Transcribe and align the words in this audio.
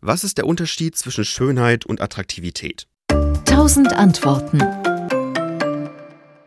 Was 0.00 0.22
ist 0.22 0.38
der 0.38 0.46
Unterschied 0.46 0.94
zwischen 0.94 1.24
Schönheit 1.24 1.84
und 1.84 2.00
Attraktivität? 2.00 2.86
Tausend 3.44 3.92
Antworten. 3.92 4.60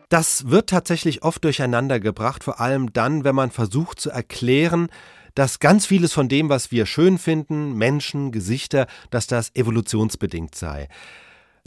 Das 0.08 0.48
wird 0.48 0.70
tatsächlich 0.70 1.22
oft 1.22 1.44
durcheinander 1.44 2.00
gebracht, 2.00 2.44
vor 2.44 2.60
allem 2.60 2.94
dann, 2.94 3.24
wenn 3.24 3.34
man 3.34 3.50
versucht 3.50 4.00
zu 4.00 4.08
erklären, 4.08 4.88
dass 5.34 5.58
ganz 5.58 5.84
vieles 5.84 6.14
von 6.14 6.30
dem, 6.30 6.48
was 6.48 6.70
wir 6.70 6.86
schön 6.86 7.18
finden, 7.18 7.74
Menschen, 7.74 8.32
Gesichter, 8.32 8.86
dass 9.10 9.26
das 9.26 9.54
evolutionsbedingt 9.54 10.54
sei. 10.54 10.88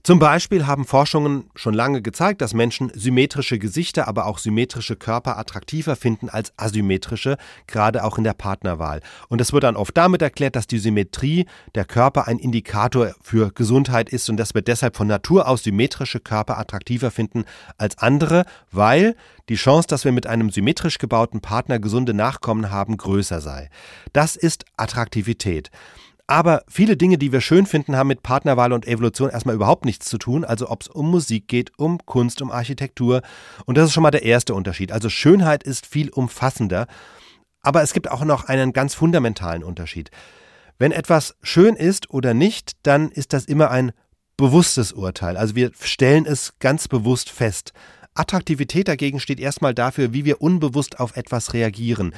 Zum 0.06 0.20
Beispiel 0.20 0.68
haben 0.68 0.86
Forschungen 0.86 1.50
schon 1.56 1.74
lange 1.74 2.04
gezeigt, 2.04 2.40
dass 2.42 2.54
Menschen 2.54 2.92
symmetrische 2.94 3.58
Gesichter, 3.58 4.08
aber 4.08 4.28
auch 4.28 4.38
symmetrische 4.38 4.96
Körper 4.96 5.40
attraktiver 5.40 5.96
finden 5.96 6.30
als 6.30 6.54
asymmetrische, 6.58 7.38
gerade 7.66 8.04
auch 8.04 8.20
in 8.20 8.24
der 8.24 8.36
Partnerwahl. 8.36 9.02
Und 9.30 9.42
das 9.42 9.52
wird 9.52 9.64
dann 9.64 9.76
oft 9.76 9.98
damit 9.98 10.22
erklärt, 10.22 10.56
dass 10.56 10.68
die 10.68 10.78
Symmetrie 10.78 11.48
der 11.74 11.86
Körper 11.86 12.28
ein 12.28 12.38
Indikator 12.38 13.16
für 13.20 13.52
Gesundheit 13.52 14.10
ist 14.10 14.30
und 14.30 14.38
dass 14.38 14.54
wir 14.54 14.62
deshalb 14.62 14.96
von 14.96 15.08
Natur 15.08 15.48
aus 15.48 15.64
symmetrische 15.64 16.20
Körper 16.20 16.60
attraktiver 16.60 17.10
finden 17.10 17.44
als 17.80 17.98
andere, 17.98 18.46
weil 18.72 19.16
die 19.50 19.56
Chance, 19.56 19.88
dass 19.88 20.06
wir 20.06 20.12
mit 20.12 20.28
einem 20.28 20.52
symmetrisch 20.52 21.00
gebauten 21.00 21.42
Partner 21.42 21.80
gesunde 21.80 22.14
Nachkommen 22.14 22.70
haben, 22.70 22.98
größer 22.98 23.42
sei. 23.42 23.72
Das 24.14 24.36
ist 24.36 24.66
Attraktivität. 24.78 25.72
Aber 26.28 26.64
viele 26.68 26.98
Dinge, 26.98 27.20
die 27.20 27.32
wir 27.32 27.42
schön 27.42 27.68
finden, 27.68 27.96
haben 27.96 28.08
mit 28.08 28.24
Partnerwahl 28.24 28.74
und 28.74 28.88
Evolution 28.88 29.30
erstmal 29.30 29.56
überhaupt 29.56 29.86
nichts 29.86 30.08
zu 30.08 30.18
tun. 30.18 30.44
Also 30.44 30.70
ob 30.70 30.82
es 30.82 30.88
um 30.88 31.12
Musik 31.12 31.48
geht, 31.48 31.78
um 31.78 32.00
Kunst, 32.06 32.42
um 32.42 32.52
Architektur. 32.52 33.22
Und 33.66 33.78
das 33.78 33.86
ist 33.86 33.94
schon 33.94 34.04
mal 34.04 34.12
der 34.12 34.24
erste 34.24 34.56
Unterschied. 34.56 34.92
Also 34.92 35.10
Schönheit 35.10 35.64
ist 35.64 35.86
viel 35.86 36.10
umfassender. 36.10 36.88
Aber 37.62 37.84
es 37.84 37.94
gibt 37.94 38.10
auch 38.10 38.24
noch 38.24 38.46
einen 38.46 38.74
ganz 38.74 38.96
fundamentalen 38.96 39.64
Unterschied. 39.64 40.10
Wenn 40.80 40.92
etwas 40.92 41.36
schön 41.42 41.76
ist 41.76 42.10
oder 42.10 42.34
nicht, 42.34 42.74
dann 42.84 43.12
ist 43.12 43.32
das 43.34 43.46
immer 43.46 43.70
ein 43.70 43.92
bewusstes 44.36 44.94
Urteil. 44.94 45.38
Also 45.38 45.56
wir 45.56 45.72
stellen 45.80 46.26
es 46.26 46.54
ganz 46.60 46.88
bewusst 46.88 47.30
fest. 47.30 47.72
Attraktivität 48.16 48.88
dagegen 48.88 49.20
steht 49.20 49.40
erstmal 49.40 49.74
dafür, 49.74 50.14
wie 50.14 50.26
wir 50.26 50.42
unbewusst 50.42 51.00
auf 51.00 51.16
etwas 51.18 51.54
reagieren. 51.54 52.14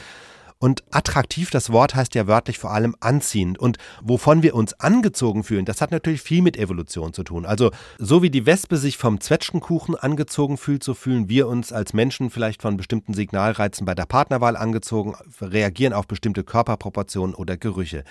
Und 0.60 0.84
attraktiv, 0.92 1.52
das 1.52 1.72
Wort 1.72 1.94
heißt 1.94 2.16
ja 2.16 2.26
wörtlich 2.26 2.58
vor 2.58 2.72
allem 2.72 2.96
anziehend. 3.00 3.60
Und 3.60 3.78
wovon 4.02 4.42
wir 4.42 4.56
uns 4.56 4.74
angezogen 4.80 5.44
fühlen, 5.44 5.66
das 5.66 5.82
hat 5.82 5.92
natürlich 5.92 6.22
viel 6.22 6.42
mit 6.42 6.58
Evolution 6.58 7.14
zu 7.14 7.24
tun. 7.24 7.46
Also 7.46 7.72
so 8.00 8.24
wie 8.24 8.32
die 8.32 8.46
Wespe 8.46 8.78
sich 8.78 8.98
vom 8.98 9.22
Zwetschgenkuchen 9.22 9.96
angezogen 9.96 10.58
fühlt, 10.58 10.84
so 10.84 10.94
fühlen 10.94 11.30
wir 11.30 11.48
uns 11.48 11.72
als 11.72 11.94
Menschen 11.94 12.32
vielleicht 12.32 12.62
von 12.62 12.76
bestimmten 12.76 13.14
Signalreizen 13.14 13.86
bei 13.86 13.94
der 13.94 14.06
Partnerwahl 14.06 14.58
angezogen, 14.58 15.16
reagieren 15.42 15.94
auf 15.94 16.08
bestimmte 16.08 16.44
Körperproportionen 16.44 17.36
oder 17.36 17.56
Gerüche. 17.56 18.04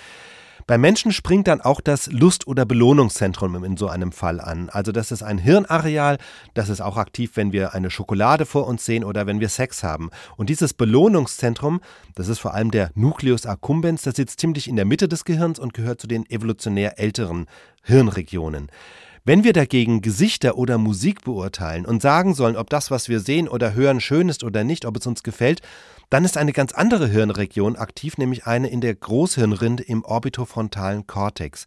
Bei 0.69 0.79
Menschen 0.79 1.13
springt 1.13 1.47
dann 1.47 1.61
auch 1.61 1.81
das 1.81 2.09
Lust- 2.11 2.49
oder 2.49 2.65
Belohnungszentrum 2.65 3.63
in 3.63 3.77
so 3.77 3.87
einem 3.87 4.11
Fall 4.11 4.41
an. 4.41 4.69
Also 4.69 4.91
das 4.91 5.13
ist 5.13 5.23
ein 5.23 5.39
Hirnareal, 5.39 6.19
das 6.55 6.71
ist 6.71 6.81
auch 6.81 6.97
aktiv, 6.97 7.33
wenn 7.35 7.53
wir 7.53 7.73
eine 7.73 7.89
Schokolade 7.89 8.47
vor 8.47 8.67
uns 8.67 8.85
sehen 8.85 9.05
oder 9.05 9.29
wenn 9.29 9.39
wir 9.39 9.49
Sex 9.49 9.85
haben. 9.85 10.11
Und 10.37 10.51
dieses 10.51 10.75
Belohnungszentrum, 10.75 11.81
das 12.17 12.27
ist 12.27 12.41
vor 12.41 12.53
allem 12.53 12.73
der 12.73 12.91
Nucleus 12.97 13.47
accumbens, 13.47 14.03
das 14.03 14.17
sitzt 14.17 14.41
ziemlich 14.41 14.67
in 14.67 14.75
der 14.75 14.87
Mitte 14.87 15.07
des 15.07 15.25
Gehirns 15.25 15.61
und 15.61 15.73
gehört 15.73 16.01
zu 16.01 16.09
den 16.09 16.29
evolutionär 16.29 16.99
älteren 16.99 17.47
Hirnregionen. 17.85 18.69
Wenn 19.25 19.45
wir 19.45 19.53
dagegen 19.53 20.03
Gesichter 20.03 20.57
oder 20.57 20.79
Musik 20.79 21.25
beurteilen 21.25 21.87
und 21.87 22.03
sagen 22.03 22.35
sollen, 22.35 22.57
ob 22.57 22.71
das, 22.71 22.91
was 22.91 23.09
wir 23.09 23.21
sehen 23.21 23.49
oder 23.49 23.75
hören, 23.75 24.01
schön 24.01 24.29
ist 24.29 24.43
oder 24.43 24.65
nicht, 24.65 24.85
ob 24.85 24.97
es 24.97 25.07
uns 25.07 25.23
gefällt, 25.23 25.63
dann 26.11 26.25
ist 26.25 26.37
eine 26.37 26.53
ganz 26.53 26.73
andere 26.73 27.09
Hirnregion 27.09 27.77
aktiv, 27.77 28.19
nämlich 28.19 28.47
eine 28.47 28.69
in 28.69 28.81
der 28.81 28.95
Großhirnrinde 28.95 29.83
im 29.83 30.05
orbitofrontalen 30.05 31.07
Kortex. 31.07 31.67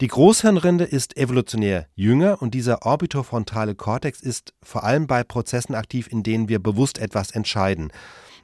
Die 0.00 0.08
Großhirnrinde 0.08 0.84
ist 0.84 1.16
evolutionär 1.16 1.86
jünger 1.96 2.40
und 2.40 2.54
dieser 2.54 2.86
orbitofrontale 2.86 3.74
Kortex 3.74 4.20
ist 4.20 4.54
vor 4.62 4.84
allem 4.84 5.08
bei 5.08 5.24
Prozessen 5.24 5.74
aktiv, 5.74 6.06
in 6.08 6.22
denen 6.22 6.48
wir 6.48 6.62
bewusst 6.62 6.98
etwas 6.98 7.32
entscheiden. 7.32 7.90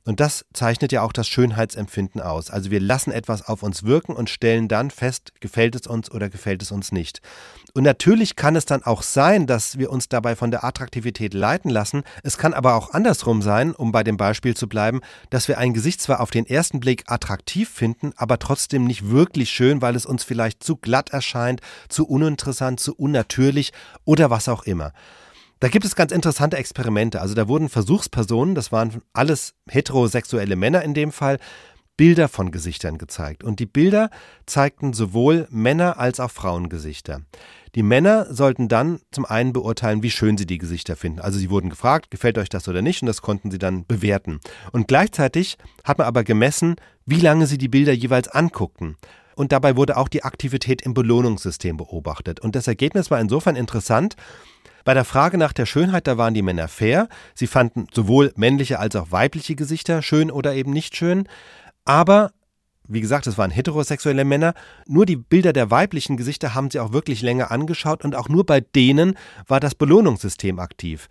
Und 0.06 0.20
das 0.20 0.44
zeichnet 0.52 0.92
ja 0.92 1.00
auch 1.00 1.12
das 1.12 1.26
Schönheitsempfinden 1.28 2.20
aus. 2.20 2.50
Also 2.50 2.70
wir 2.70 2.80
lassen 2.80 3.10
etwas 3.10 3.48
auf 3.48 3.62
uns 3.62 3.84
wirken 3.84 4.14
und 4.14 4.28
stellen 4.28 4.68
dann 4.68 4.90
fest, 4.90 5.32
gefällt 5.40 5.74
es 5.74 5.86
uns 5.86 6.10
oder 6.10 6.28
gefällt 6.28 6.60
es 6.60 6.70
uns 6.70 6.92
nicht. 6.92 7.22
Und 7.72 7.84
natürlich 7.84 8.36
kann 8.36 8.54
es 8.54 8.66
dann 8.66 8.82
auch 8.82 9.02
sein, 9.02 9.46
dass 9.46 9.78
wir 9.78 9.90
uns 9.90 10.10
dabei 10.10 10.36
von 10.36 10.50
der 10.50 10.62
Attraktivität 10.62 11.32
leiten 11.32 11.70
lassen. 11.70 12.02
Es 12.22 12.36
kann 12.36 12.52
aber 12.52 12.74
auch 12.74 12.92
andersrum 12.92 13.40
sein, 13.40 13.74
um 13.74 13.92
bei 13.92 14.04
dem 14.04 14.18
Beispiel 14.18 14.54
zu 14.54 14.68
bleiben, 14.68 15.00
dass 15.30 15.48
wir 15.48 15.56
ein 15.56 15.72
Gesicht 15.72 16.02
zwar 16.02 16.20
auf 16.20 16.30
den 16.30 16.46
ersten 16.46 16.80
Blick 16.80 17.04
attraktiv 17.06 17.70
finden, 17.70 18.12
aber 18.16 18.38
trotzdem 18.38 18.84
nicht 18.84 19.08
wirklich 19.08 19.50
schön, 19.50 19.80
weil 19.80 19.96
es 19.96 20.04
uns 20.04 20.22
vielleicht 20.22 20.62
zu 20.62 20.76
glatt 20.76 21.10
erscheint, 21.10 21.62
zu 21.88 22.06
uninteressant, 22.06 22.78
zu 22.78 22.94
unnatürlich 22.94 23.72
oder 24.04 24.28
was 24.28 24.48
auch 24.48 24.64
immer. 24.64 24.92
Da 25.60 25.68
gibt 25.68 25.84
es 25.84 25.96
ganz 25.96 26.12
interessante 26.12 26.56
Experimente. 26.56 27.20
Also 27.20 27.34
da 27.34 27.48
wurden 27.48 27.68
Versuchspersonen, 27.68 28.54
das 28.54 28.72
waren 28.72 29.02
alles 29.12 29.54
heterosexuelle 29.68 30.56
Männer 30.56 30.82
in 30.82 30.94
dem 30.94 31.12
Fall, 31.12 31.38
Bilder 31.96 32.28
von 32.28 32.50
Gesichtern 32.50 32.98
gezeigt. 32.98 33.44
Und 33.44 33.60
die 33.60 33.66
Bilder 33.66 34.10
zeigten 34.46 34.92
sowohl 34.92 35.46
Männer 35.50 35.98
als 35.98 36.18
auch 36.18 36.30
Frauengesichter. 36.30 37.22
Die 37.76 37.82
Männer 37.82 38.32
sollten 38.32 38.68
dann 38.68 39.00
zum 39.10 39.24
einen 39.24 39.52
beurteilen, 39.52 40.02
wie 40.02 40.10
schön 40.10 40.36
sie 40.36 40.46
die 40.46 40.58
Gesichter 40.58 40.96
finden. 40.96 41.20
Also 41.20 41.38
sie 41.38 41.50
wurden 41.50 41.70
gefragt, 41.70 42.10
gefällt 42.10 42.38
euch 42.38 42.48
das 42.48 42.68
oder 42.68 42.82
nicht, 42.82 43.02
und 43.02 43.06
das 43.06 43.22
konnten 43.22 43.50
sie 43.50 43.58
dann 43.58 43.86
bewerten. 43.86 44.40
Und 44.72 44.88
gleichzeitig 44.88 45.56
hat 45.84 45.98
man 45.98 46.06
aber 46.06 46.24
gemessen, 46.24 46.76
wie 47.06 47.20
lange 47.20 47.46
sie 47.46 47.58
die 47.58 47.68
Bilder 47.68 47.92
jeweils 47.92 48.28
anguckten. 48.28 48.96
Und 49.36 49.50
dabei 49.50 49.76
wurde 49.76 49.96
auch 49.96 50.08
die 50.08 50.22
Aktivität 50.22 50.82
im 50.82 50.94
Belohnungssystem 50.94 51.76
beobachtet. 51.76 52.38
Und 52.40 52.54
das 52.54 52.68
Ergebnis 52.68 53.10
war 53.10 53.20
insofern 53.20 53.56
interessant, 53.56 54.14
bei 54.84 54.94
der 54.94 55.04
Frage 55.04 55.38
nach 55.38 55.52
der 55.52 55.66
Schönheit, 55.66 56.06
da 56.06 56.18
waren 56.18 56.34
die 56.34 56.42
Männer 56.42 56.68
fair. 56.68 57.08
Sie 57.34 57.46
fanden 57.46 57.86
sowohl 57.92 58.32
männliche 58.36 58.78
als 58.78 58.96
auch 58.96 59.10
weibliche 59.10 59.56
Gesichter 59.56 60.02
schön 60.02 60.30
oder 60.30 60.54
eben 60.54 60.72
nicht 60.72 60.96
schön. 60.96 61.26
Aber 61.84 62.32
wie 62.86 63.00
gesagt, 63.00 63.26
es 63.26 63.38
waren 63.38 63.50
heterosexuelle 63.50 64.24
Männer. 64.24 64.54
Nur 64.86 65.06
die 65.06 65.16
Bilder 65.16 65.52
der 65.54 65.70
weiblichen 65.70 66.16
Gesichter 66.16 66.54
haben 66.54 66.70
sie 66.70 66.80
auch 66.80 66.92
wirklich 66.92 67.22
länger 67.22 67.50
angeschaut 67.50 68.04
und 68.04 68.14
auch 68.14 68.28
nur 68.28 68.44
bei 68.44 68.60
denen 68.60 69.16
war 69.46 69.58
das 69.58 69.74
Belohnungssystem 69.74 70.58
aktiv. 70.58 71.08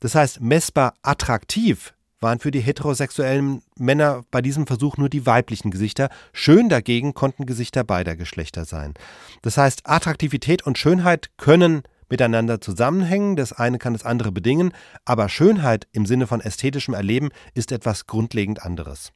Das 0.00 0.16
heißt, 0.16 0.40
messbar 0.40 0.94
attraktiv 1.02 1.94
waren 2.18 2.40
für 2.40 2.50
die 2.50 2.60
heterosexuellen 2.60 3.62
Männer 3.78 4.22
bei 4.30 4.42
diesem 4.42 4.66
Versuch 4.66 4.96
nur 4.96 5.08
die 5.08 5.26
weiblichen 5.26 5.70
Gesichter. 5.70 6.08
Schön 6.32 6.68
dagegen 6.68 7.14
konnten 7.14 7.46
Gesichter 7.46 7.84
beider 7.84 8.16
Geschlechter 8.16 8.64
sein. 8.64 8.94
Das 9.42 9.56
heißt, 9.56 9.82
Attraktivität 9.84 10.62
und 10.62 10.78
Schönheit 10.78 11.30
können 11.36 11.82
miteinander 12.12 12.60
zusammenhängen, 12.60 13.36
das 13.36 13.52
eine 13.52 13.78
kann 13.78 13.94
das 13.94 14.04
andere 14.04 14.30
bedingen, 14.30 14.72
aber 15.04 15.28
Schönheit 15.30 15.88
im 15.92 16.06
Sinne 16.06 16.26
von 16.26 16.40
ästhetischem 16.40 16.94
Erleben 16.94 17.30
ist 17.54 17.72
etwas 17.72 18.06
grundlegend 18.06 18.62
anderes. 18.62 19.12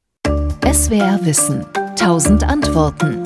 SWR 0.64 1.20
Wissen. 1.22 1.64
Tausend 1.94 2.42
Antworten. 2.42 3.22